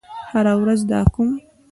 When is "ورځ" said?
0.61-0.79